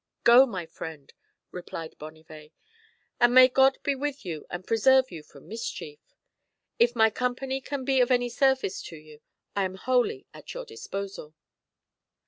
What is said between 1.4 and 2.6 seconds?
replied Bonnivet,"